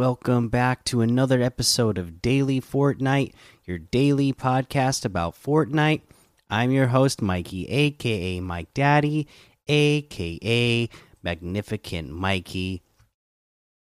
Welcome 0.00 0.48
back 0.48 0.84
to 0.84 1.02
another 1.02 1.42
episode 1.42 1.98
of 1.98 2.22
Daily 2.22 2.58
Fortnite, 2.58 3.34
your 3.66 3.76
daily 3.76 4.32
podcast 4.32 5.04
about 5.04 5.34
Fortnite. 5.34 6.00
I'm 6.48 6.70
your 6.70 6.86
host, 6.86 7.20
Mikey, 7.20 7.68
aka 7.68 8.40
Mike 8.40 8.72
Daddy, 8.72 9.28
aka 9.68 10.88
Magnificent 11.22 12.08
Mikey. 12.08 12.80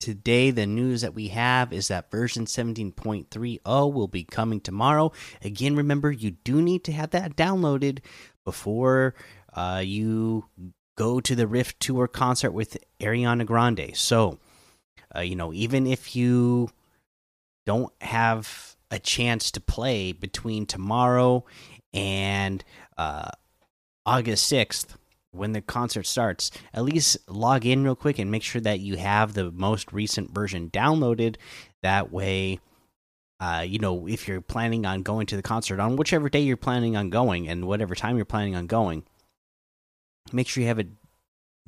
Today, 0.00 0.50
the 0.50 0.66
news 0.66 1.02
that 1.02 1.14
we 1.14 1.28
have 1.28 1.72
is 1.72 1.86
that 1.86 2.10
version 2.10 2.44
17.30 2.44 3.92
will 3.92 4.08
be 4.08 4.24
coming 4.24 4.60
tomorrow. 4.60 5.12
Again, 5.44 5.76
remember, 5.76 6.10
you 6.10 6.32
do 6.32 6.60
need 6.60 6.82
to 6.82 6.92
have 6.92 7.10
that 7.10 7.36
downloaded 7.36 8.00
before 8.44 9.14
uh, 9.54 9.80
you 9.84 10.46
go 10.98 11.20
to 11.20 11.36
the 11.36 11.46
Rift 11.46 11.78
Tour 11.78 12.08
concert 12.08 12.50
with 12.50 12.78
Ariana 12.98 13.46
Grande. 13.46 13.92
So, 13.94 14.40
uh, 15.14 15.20
you 15.20 15.36
know, 15.36 15.52
even 15.52 15.86
if 15.86 16.14
you 16.14 16.70
don't 17.66 17.92
have 18.00 18.76
a 18.90 18.98
chance 18.98 19.50
to 19.52 19.60
play 19.60 20.12
between 20.12 20.66
tomorrow 20.66 21.44
and 21.92 22.64
uh, 22.98 23.30
August 24.04 24.50
6th, 24.50 24.96
when 25.32 25.52
the 25.52 25.60
concert 25.60 26.06
starts, 26.06 26.50
at 26.74 26.84
least 26.84 27.16
log 27.28 27.64
in 27.64 27.84
real 27.84 27.94
quick 27.94 28.18
and 28.18 28.30
make 28.30 28.42
sure 28.42 28.60
that 28.60 28.80
you 28.80 28.96
have 28.96 29.34
the 29.34 29.50
most 29.52 29.92
recent 29.92 30.32
version 30.32 30.70
downloaded. 30.70 31.36
That 31.82 32.10
way, 32.10 32.58
uh, 33.38 33.64
you 33.66 33.78
know, 33.78 34.08
if 34.08 34.26
you're 34.26 34.40
planning 34.40 34.84
on 34.84 35.02
going 35.02 35.26
to 35.26 35.36
the 35.36 35.42
concert 35.42 35.80
on 35.80 35.96
whichever 35.96 36.28
day 36.28 36.40
you're 36.40 36.56
planning 36.56 36.96
on 36.96 37.10
going 37.10 37.48
and 37.48 37.66
whatever 37.66 37.94
time 37.94 38.16
you're 38.16 38.24
planning 38.24 38.56
on 38.56 38.66
going, 38.66 39.04
make 40.32 40.48
sure 40.48 40.62
you 40.62 40.68
have 40.68 40.78
it 40.78 40.88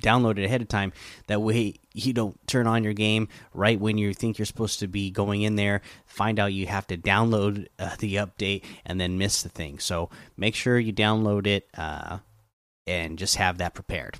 downloaded 0.01 0.43
ahead 0.45 0.61
of 0.61 0.67
time. 0.67 0.93
That 1.27 1.41
way, 1.41 1.75
you 1.93 2.13
don't 2.13 2.37
turn 2.47 2.67
on 2.67 2.83
your 2.83 2.93
game 2.93 3.27
right 3.53 3.79
when 3.79 3.97
you 3.97 4.13
think 4.13 4.37
you're 4.37 4.45
supposed 4.45 4.79
to 4.79 4.87
be 4.87 5.11
going 5.11 5.41
in 5.41 5.55
there. 5.55 5.81
Find 6.05 6.39
out 6.39 6.53
you 6.53 6.67
have 6.67 6.87
to 6.87 6.97
download 6.97 7.67
uh, 7.79 7.95
the 7.99 8.15
update 8.15 8.63
and 8.85 8.99
then 8.99 9.17
miss 9.17 9.43
the 9.43 9.49
thing. 9.49 9.79
So 9.79 10.09
make 10.37 10.55
sure 10.55 10.79
you 10.79 10.93
download 10.93 11.47
it 11.47 11.67
uh, 11.77 12.19
and 12.87 13.17
just 13.17 13.35
have 13.37 13.57
that 13.59 13.73
prepared. 13.73 14.19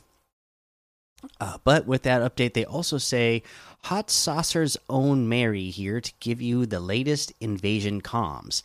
Uh, 1.39 1.57
but 1.63 1.85
with 1.85 2.03
that 2.03 2.21
update, 2.21 2.53
they 2.53 2.65
also 2.65 2.97
say 2.97 3.43
Hot 3.83 4.09
Saucer's 4.09 4.77
own 4.89 5.27
Mary 5.29 5.69
here 5.69 6.01
to 6.01 6.13
give 6.19 6.41
you 6.41 6.65
the 6.65 6.79
latest 6.79 7.33
invasion 7.39 8.01
comms. 8.01 8.61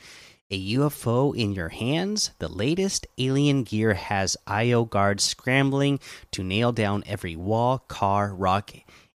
A 0.50 0.72
UFO 0.76 1.36
in 1.36 1.52
your 1.52 1.68
hands, 1.68 2.30
the 2.38 2.48
latest 2.48 3.06
alien 3.18 3.64
gear 3.64 3.92
has 3.92 4.34
IO 4.46 4.86
guards 4.86 5.22
scrambling 5.22 6.00
to 6.30 6.42
nail 6.42 6.72
down 6.72 7.04
every 7.06 7.36
wall, 7.36 7.80
car, 7.80 8.34
rock, 8.34 8.72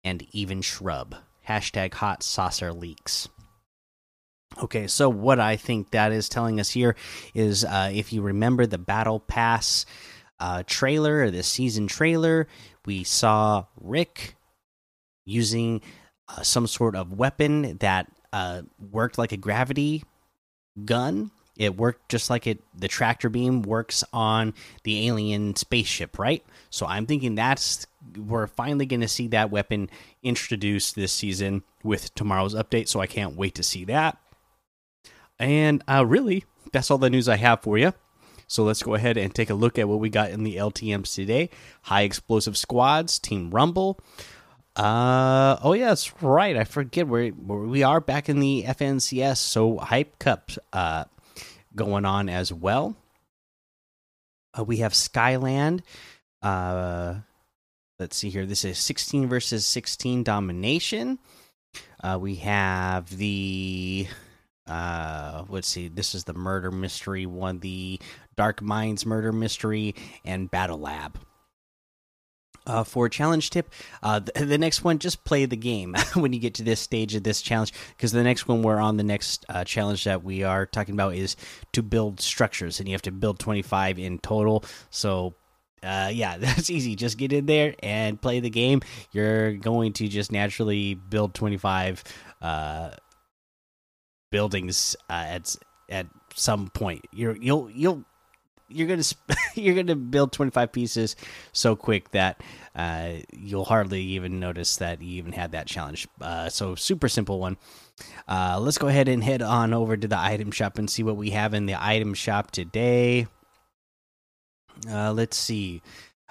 and 0.03 0.27
even 0.33 0.63
shrub. 0.63 1.17
Hashtag 1.47 1.93
hot 1.93 2.23
saucer 2.23 2.73
leaks. 2.73 3.29
Okay, 4.63 4.87
so 4.87 5.11
what 5.11 5.39
I 5.39 5.57
think 5.57 5.91
that 5.91 6.13
is 6.13 6.31
telling 6.31 6.59
us 6.61 6.71
here 6.71 6.97
is 7.35 7.63
uh, 7.63 7.91
if 7.93 8.11
you 8.11 8.23
remember 8.23 8.65
the 8.65 8.79
Battle 8.79 9.21
Pass 9.21 9.85
uh, 10.41 10.63
trailer 10.67 11.25
or 11.25 11.31
the 11.31 11.43
season 11.43 11.89
trailer, 11.89 12.49
we 12.87 13.05
saw 13.05 13.67
Rick 13.79 14.35
using 15.27 15.83
uh, 16.27 16.41
some 16.41 16.67
sort 16.67 16.97
of 16.97 17.13
weapon 17.13 17.77
that 17.79 18.11
uh, 18.33 18.63
worked 18.79 19.19
like 19.19 19.33
a 19.33 19.37
gravity 19.37 20.05
gun. 20.85 21.31
It 21.57 21.77
worked 21.77 22.09
just 22.09 22.31
like 22.31 22.47
it 22.47 22.63
the 22.79 22.87
tractor 22.87 23.29
beam 23.29 23.63
works 23.63 24.05
on 24.13 24.55
the 24.85 25.09
alien 25.09 25.57
spaceship, 25.57 26.19
right? 26.19 26.45
So 26.71 26.87
I'm 26.87 27.07
thinking 27.07 27.35
that's 27.35 27.87
we're 28.17 28.47
finally 28.47 28.87
going 28.87 29.01
to 29.01 29.09
see 29.09 29.29
that 29.29 29.51
weapon 29.51 29.91
introduced 30.23 30.95
this 30.95 31.13
season 31.13 31.63
with 31.83 32.15
tomorrow's 32.15 32.55
update. 32.55 32.89
So 32.89 33.01
I 33.01 33.07
can't 33.07 33.37
wait 33.37 33.57
to 33.57 33.63
see 33.63 33.85
that. 33.87 34.19
And 35.39 35.83
uh, 35.89 36.05
really, 36.07 36.45
that's 36.73 36.91
all 36.91 36.99
the 36.99 37.11
news 37.11 37.29
I 37.29 37.37
have 37.37 37.63
for 37.63 37.79
you. 37.79 37.93
So 38.47 38.65
let's 38.65 38.83
go 38.83 38.95
ahead 38.95 39.17
and 39.17 39.35
take 39.35 39.51
a 39.51 39.55
look 39.55 39.79
at 39.79 39.89
what 39.89 40.01
we 40.01 40.09
got 40.09 40.31
in 40.31 40.43
the 40.43 40.57
LTMs 40.57 41.15
today. 41.15 41.51
High 41.83 42.03
explosive 42.03 42.57
squads, 42.57 43.19
Team 43.19 43.51
Rumble. 43.51 44.01
Uh 44.79 45.59
oh 45.65 45.73
yeah, 45.73 45.89
that's 45.89 46.23
right. 46.23 46.57
I 46.57 46.63
forget 46.63 47.09
where 47.09 47.33
we 47.33 47.83
are 47.83 48.01
back 48.01 48.29
in 48.29 48.39
the 48.39 48.65
FNCS. 48.65 49.39
So 49.39 49.79
hype 49.79 50.21
cup 50.21 50.53
uh 50.73 51.05
going 51.75 52.05
on 52.05 52.29
as 52.29 52.53
well. 52.53 52.95
Uh, 54.57 54.63
we 54.63 54.77
have 54.79 54.95
Skyland. 54.95 55.83
Uh 56.43 57.17
let's 57.99 58.17
see 58.17 58.31
here. 58.31 58.47
This 58.47 58.65
is 58.65 58.79
16 58.79 59.29
versus 59.29 59.67
16 59.67 60.23
domination. 60.23 61.19
Uh 62.01 62.17
we 62.21 62.37
have 62.37 63.17
the 63.17 64.07
uh 64.69 65.45
let's 65.49 65.67
see 65.67 65.89
this 65.89 66.15
is 66.15 66.23
the 66.23 66.35
murder 66.35 66.71
mystery 66.71 67.27
one 67.27 67.59
the 67.61 67.99
dark 68.37 68.63
minds 68.63 69.05
murder 69.07 69.33
mystery 69.33 69.95
and 70.25 70.51
battle 70.51 70.79
lab 70.79 71.19
uh, 72.69 72.85
for 72.85 73.07
a 73.07 73.11
challenge 73.11 73.51
tip. 73.51 73.73
Uh, 74.03 74.21
the, 74.21 74.45
the, 74.45 74.59
next 74.59 74.85
one 74.85 74.99
just 74.99 75.25
play 75.25 75.47
the 75.47 75.57
game 75.57 75.95
when 76.15 76.33
you 76.33 76.39
get 76.39 76.55
to 76.55 76.63
this 76.63 76.81
stage 76.81 77.15
of 77.15 77.23
this 77.23 77.43
challenge 77.43 77.73
because 77.97 78.13
the 78.13 78.23
next 78.23 78.47
one 78.47 78.63
we're 78.63 78.79
on 78.79 78.97
the 78.97 79.03
next 79.03 79.45
uh, 79.49 79.65
challenge 79.65 80.05
that 80.05 80.23
we 80.23 80.43
are 80.43 80.67
talking 80.67 80.95
about 80.95 81.15
is 81.15 81.37
to 81.73 81.83
build 81.83 82.21
structures 82.21 82.79
and 82.79 82.89
you 82.89 82.95
have 82.95 83.03
to 83.03 83.11
build 83.11 83.39
25 83.39 83.99
in 83.99 84.19
total. 84.19 84.65
So 84.91 85.35
uh, 85.83 86.11
yeah 86.13 86.37
that's 86.39 86.71
easy. 86.71 86.95
Just 86.95 87.19
get 87.19 87.33
in 87.33 87.47
there 87.47 87.75
and 87.83 88.21
play 88.21 88.41
the 88.41 88.51
game. 88.51 88.83
You're 89.13 89.55
going 89.55 89.95
to 89.95 90.09
just 90.09 90.31
naturally 90.31 90.95
build 90.95 91.35
25 91.35 92.05
uh, 92.43 92.91
buildings 94.31 94.95
uh, 95.09 95.25
at 95.27 95.57
at 95.89 96.07
some 96.35 96.69
point. 96.69 97.07
You're 97.13 97.37
you'll 97.37 97.71
you'll 97.71 98.05
you're 98.69 98.87
gonna 98.87 99.03
you're 99.55 99.75
gonna 99.75 99.97
build 99.97 100.33
25 100.33 100.73
pieces 100.73 101.17
so 101.53 101.75
quick 101.77 102.11
that 102.11 102.41
uh, 102.75 103.15
you'll 103.33 103.65
hardly 103.65 104.03
even 104.03 104.39
notice 104.41 104.77
that 104.77 105.03
you 105.03 105.19
even 105.19 105.33
had 105.33 105.53
that 105.53 105.67
challenge. 105.67 106.07
Uh, 106.21 106.49
so 106.49 106.75
super 106.75 107.09
simple 107.09 107.41
one. 107.41 107.57
Uh, 108.29 108.59
let's 108.61 108.79
go 108.79 108.89
ahead 108.89 109.09
and 109.09 109.25
head 109.25 109.43
on 109.43 109.75
over 109.75 109.97
to 109.97 110.07
the 110.07 110.19
item 110.19 110.51
shop 110.51 110.79
and 110.79 110.89
see 110.89 111.03
what 111.03 111.17
we 111.17 111.31
have 111.31 111.55
in 111.55 111.67
the 111.67 111.75
item 111.83 112.15
shop 112.15 112.51
today. 112.51 113.27
Uh, 114.89 115.13
let's 115.13 115.37
see. 115.37 115.83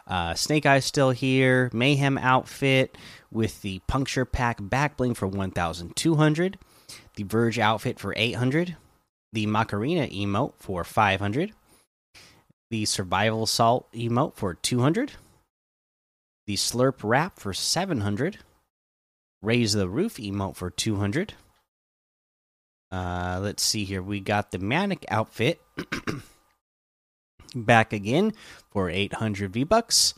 Uh, 0.06 0.34
Snake 0.34 0.66
Eyes 0.66 0.86
still 0.86 1.12
here. 1.12 1.70
Mayhem 1.74 2.18
outfit 2.18 2.98
with 3.30 3.62
the 3.62 3.80
puncture 3.88 4.24
pack 4.24 4.58
back 4.62 4.96
bling 4.96 5.16
for 5.16 5.28
1,200. 5.28 6.58
The 7.16 7.24
Verge 7.24 7.60
outfit 7.60 8.00
for 8.00 8.14
800. 8.16 8.78
The 9.34 9.46
Macarena 9.48 10.08
emote 10.08 10.54
for 10.60 10.86
500 10.86 11.52
the 12.70 12.86
survival 12.86 13.46
salt 13.46 13.92
emote 13.94 14.36
for 14.36 14.54
200 14.54 15.14
the 16.46 16.56
slurp 16.56 16.96
wrap 17.04 17.40
for 17.40 17.54
700 17.54 18.40
raise 19.42 19.74
the 19.74 19.88
roof 19.88 20.16
emote 20.16 20.56
for 20.56 20.70
200 20.70 21.34
uh 22.92 23.40
let's 23.42 23.64
see 23.64 23.84
here. 23.84 24.02
We 24.02 24.20
got 24.20 24.52
the 24.52 24.60
manic 24.60 25.06
outfit 25.10 25.60
back 27.56 27.92
again 27.92 28.34
for 28.72 28.90
800 28.90 29.52
v 29.52 29.64
bucks 29.64 30.14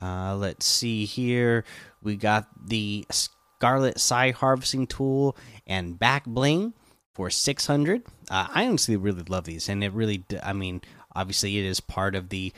uh 0.00 0.36
let's 0.36 0.64
see 0.66 1.04
here. 1.04 1.64
We 2.02 2.16
got 2.16 2.46
the 2.68 3.04
scarlet 3.10 3.98
Scythe 3.98 4.36
harvesting 4.36 4.86
tool 4.86 5.36
and 5.66 5.98
back 5.98 6.24
bling 6.24 6.74
for 7.14 7.30
600 7.30 8.02
uh, 8.28 8.48
i 8.52 8.66
honestly 8.66 8.96
really 8.96 9.22
love 9.28 9.44
these 9.44 9.68
and 9.68 9.84
it 9.84 9.92
really 9.92 10.24
i 10.42 10.52
mean 10.52 10.82
Obviously, 11.14 11.58
it 11.58 11.64
is 11.64 11.80
part 11.80 12.14
of 12.14 12.28
the 12.28 12.52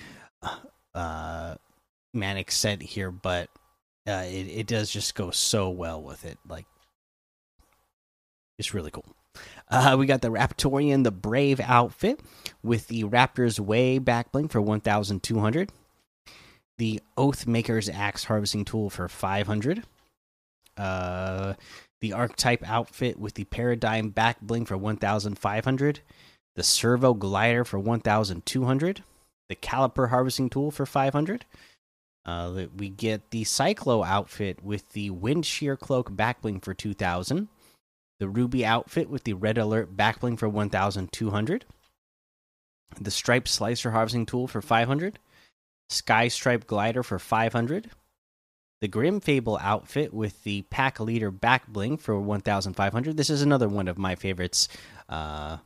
uh, 0.95 1.57
manic 2.15 2.51
set 2.51 2.83
here, 2.83 3.11
but 3.11 3.49
uh, 4.07 4.25
it 4.27 4.47
it 4.49 4.67
does 4.67 4.91
just 4.91 5.15
go 5.15 5.31
so 5.31 5.69
well 5.69 6.03
with 6.03 6.25
it. 6.25 6.39
Like, 6.49 6.67
it's 8.59 8.75
really 8.75 8.91
cool. 8.91 9.05
Uh, 9.69 9.97
we 9.99 10.07
got 10.07 10.23
the 10.23 10.31
Raptorian, 10.31 11.05
the 11.05 11.11
Brave 11.11 11.61
outfit 11.61 12.21
with 12.63 12.89
the 12.89 13.05
Raptor's 13.05 13.61
Way 13.61 13.99
back 13.99 14.33
bling 14.33 14.49
for 14.49 14.61
1,200. 14.61 15.71
The 16.79 17.01
Oathmaker's 17.19 17.89
Axe 17.89 18.25
harvesting 18.25 18.65
tool 18.65 18.91
for 18.91 19.09
500. 19.09 19.83
Uh, 20.77 21.55
the 22.01 22.13
Archetype 22.13 22.69
outfit 22.69 23.19
with 23.19 23.35
the 23.35 23.45
Paradigm 23.45 24.11
back 24.11 24.41
bling 24.41 24.67
for 24.67 24.77
1,500 24.77 26.01
the 26.57 26.63
servo 26.63 27.15
glider 27.15 27.65
for 27.65 27.79
1200 27.79 29.05
the 29.49 29.55
caliper 29.55 30.09
harvesting 30.11 30.51
tool 30.51 30.71
for 30.71 30.85
500 30.85 31.45
uh, 32.25 32.67
we 32.77 32.89
get 32.89 33.31
the 33.31 33.45
cyclo 33.45 34.05
outfit 34.05 34.65
with 34.65 34.91
the 34.93 35.11
wind 35.11 35.47
shear 35.47 35.77
cloak 35.77 36.11
backbling 36.11 36.63
for 36.63 36.75
2000 36.75 37.49
the 38.19 38.29
ruby 38.29 38.65
outfit 38.65 39.09
with 39.09 39.25
the 39.25 39.35
red 39.35 39.59
alert 39.59 39.97
backbling 39.97 40.39
for 40.39 40.49
1200 40.49 41.65
the 43.01 43.11
stripe 43.11 43.47
slicer 43.47 43.93
harvesting 43.93 44.27
tool 44.27 44.49
for 44.49 44.61
500 44.61 45.19
sky 45.89 46.27
stripe 46.27 46.67
glider 46.67 47.03
for 47.03 47.19
500 47.19 47.91
the 48.83 48.89
Grim 48.89 49.21
Fable 49.21 49.59
outfit 49.63 50.13
with 50.13 50.45
the 50.45 50.63
Pack 50.63 51.01
Leader 51.01 51.31
back 51.31 51.67
bling 51.67 51.97
for 51.97 52.21
1,500. 52.21 53.17
This 53.17 53.31
is 53.31 53.41
another 53.41 53.69
one 53.69 53.89
of 53.89 53.97
my 53.97 54.15
favorites. 54.15 54.69
Uh, 55.09 55.57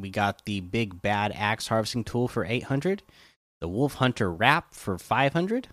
we 0.00 0.10
got 0.10 0.44
the 0.44 0.60
Big 0.60 1.02
Bad 1.02 1.32
Axe 1.34 1.68
Harvesting 1.68 2.04
Tool 2.04 2.28
for 2.28 2.44
800, 2.44 3.02
the 3.60 3.68
Wolf 3.68 3.94
Hunter 3.94 4.32
Wrap 4.32 4.74
for 4.74 4.98
500. 4.98 5.68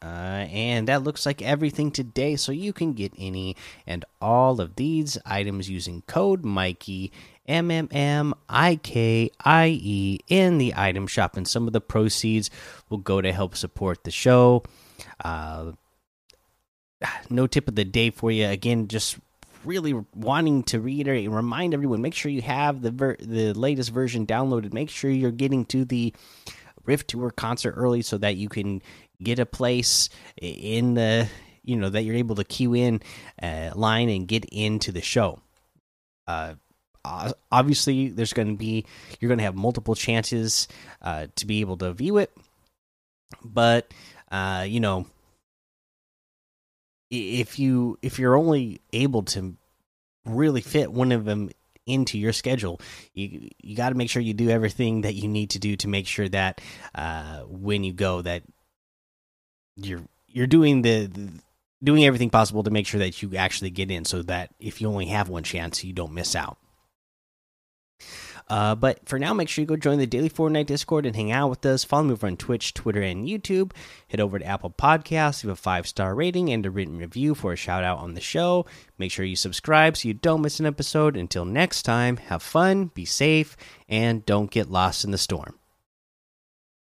Uh, 0.00 0.46
and 0.52 0.86
that 0.86 1.02
looks 1.02 1.26
like 1.26 1.42
everything 1.42 1.90
today. 1.90 2.36
So 2.36 2.52
you 2.52 2.72
can 2.72 2.92
get 2.92 3.12
any 3.18 3.56
and 3.86 4.04
all 4.20 4.60
of 4.60 4.76
these 4.76 5.18
items 5.26 5.68
using 5.68 6.02
code 6.02 6.44
Mikey 6.44 7.10
M 7.46 7.70
M 7.70 7.88
M 7.90 8.34
I 8.48 8.76
K 8.76 9.30
I 9.44 9.68
E 9.82 10.20
in 10.28 10.58
the 10.58 10.74
item 10.76 11.08
shop, 11.08 11.36
and 11.36 11.48
some 11.48 11.66
of 11.66 11.72
the 11.72 11.80
proceeds 11.80 12.48
will 12.88 12.98
go 12.98 13.20
to 13.20 13.32
help 13.32 13.56
support 13.56 14.04
the 14.04 14.12
show. 14.12 14.62
Uh, 15.24 15.72
no 17.30 17.46
tip 17.48 17.66
of 17.66 17.74
the 17.74 17.84
day 17.84 18.10
for 18.10 18.30
you. 18.30 18.46
Again, 18.46 18.86
just 18.86 19.18
really 19.64 19.94
wanting 20.14 20.62
to 20.64 20.80
reiterate 20.80 21.24
and 21.24 21.34
remind 21.34 21.74
everyone: 21.74 22.02
make 22.02 22.14
sure 22.14 22.30
you 22.30 22.42
have 22.42 22.82
the 22.82 23.16
the 23.20 23.52
latest 23.54 23.90
version 23.90 24.26
downloaded. 24.26 24.72
Make 24.72 24.90
sure 24.90 25.10
you're 25.10 25.30
getting 25.30 25.64
to 25.66 25.84
the 25.84 26.14
Rift 26.84 27.08
Tour 27.08 27.30
concert 27.30 27.72
early 27.72 28.02
so 28.02 28.18
that 28.18 28.36
you 28.36 28.48
can 28.48 28.82
get 29.22 29.38
a 29.38 29.46
place 29.46 30.08
in 30.40 30.94
the 30.94 31.28
you 31.62 31.76
know 31.76 31.90
that 31.90 32.02
you're 32.02 32.16
able 32.16 32.36
to 32.36 32.44
queue 32.44 32.74
in 32.74 33.00
uh, 33.42 33.70
line 33.74 34.08
and 34.08 34.26
get 34.26 34.44
into 34.46 34.90
the 34.90 35.02
show. 35.02 35.40
Uh, 36.26 36.54
obviously, 37.50 38.08
there's 38.08 38.32
going 38.32 38.48
to 38.48 38.56
be 38.56 38.86
you're 39.20 39.28
going 39.28 39.38
to 39.38 39.44
have 39.44 39.54
multiple 39.54 39.94
chances 39.94 40.68
uh, 41.02 41.26
to 41.36 41.46
be 41.46 41.60
able 41.60 41.76
to 41.76 41.92
view 41.92 42.18
it, 42.18 42.34
but 43.44 43.92
uh, 44.30 44.64
you 44.66 44.80
know 44.80 45.06
if 47.10 47.58
you 47.58 47.98
if 48.02 48.18
you're 48.18 48.36
only 48.36 48.80
able 48.92 49.22
to 49.22 49.56
really 50.24 50.60
fit 50.60 50.92
one 50.92 51.12
of 51.12 51.24
them 51.24 51.50
into 51.86 52.18
your 52.18 52.34
schedule 52.34 52.80
you 53.14 53.48
you 53.58 53.74
got 53.74 53.88
to 53.88 53.94
make 53.94 54.10
sure 54.10 54.20
you 54.20 54.34
do 54.34 54.50
everything 54.50 55.02
that 55.02 55.14
you 55.14 55.26
need 55.26 55.50
to 55.50 55.58
do 55.58 55.74
to 55.74 55.88
make 55.88 56.06
sure 56.06 56.28
that 56.28 56.60
uh, 56.94 57.40
when 57.42 57.82
you 57.82 57.92
go 57.92 58.20
that 58.20 58.42
you're 59.76 60.02
you're 60.26 60.46
doing 60.46 60.82
the, 60.82 61.06
the, 61.06 61.30
doing 61.82 62.04
everything 62.04 62.28
possible 62.28 62.62
to 62.62 62.70
make 62.70 62.86
sure 62.86 63.00
that 63.00 63.22
you 63.22 63.36
actually 63.36 63.70
get 63.70 63.90
in 63.90 64.04
so 64.04 64.20
that 64.22 64.50
if 64.60 64.80
you 64.80 64.88
only 64.88 65.06
have 65.06 65.30
one 65.30 65.42
chance 65.42 65.82
you 65.82 65.94
don't 65.94 66.12
miss 66.12 66.36
out 66.36 66.58
uh, 68.48 68.74
but 68.74 69.06
for 69.08 69.18
now, 69.18 69.34
make 69.34 69.48
sure 69.48 69.62
you 69.62 69.66
go 69.66 69.76
join 69.76 69.98
the 69.98 70.06
Daily 70.06 70.30
Fortnite 70.30 70.66
Discord 70.66 71.04
and 71.06 71.14
hang 71.14 71.30
out 71.30 71.50
with 71.50 71.64
us. 71.66 71.84
Follow 71.84 72.04
me 72.04 72.12
over 72.12 72.26
on 72.26 72.36
Twitch, 72.36 72.74
Twitter, 72.74 73.02
and 73.02 73.26
YouTube. 73.26 73.72
Head 74.08 74.20
over 74.20 74.38
to 74.38 74.44
Apple 74.44 74.70
Podcasts, 74.70 75.44
leave 75.44 75.52
a 75.52 75.56
five 75.56 75.86
star 75.86 76.14
rating 76.14 76.50
and 76.50 76.64
a 76.64 76.70
written 76.70 76.98
review 76.98 77.34
for 77.34 77.52
a 77.52 77.56
shout 77.56 77.84
out 77.84 77.98
on 77.98 78.14
the 78.14 78.20
show. 78.20 78.66
Make 78.96 79.12
sure 79.12 79.24
you 79.24 79.36
subscribe 79.36 79.96
so 79.96 80.08
you 80.08 80.14
don't 80.14 80.42
miss 80.42 80.60
an 80.60 80.66
episode. 80.66 81.16
Until 81.16 81.44
next 81.44 81.82
time, 81.82 82.16
have 82.16 82.42
fun, 82.42 82.86
be 82.86 83.04
safe, 83.04 83.56
and 83.88 84.24
don't 84.24 84.50
get 84.50 84.70
lost 84.70 85.04
in 85.04 85.10
the 85.10 85.18
storm. 85.18 85.57